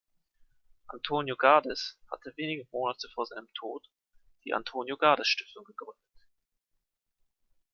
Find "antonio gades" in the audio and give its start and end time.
0.91-1.99, 4.55-5.27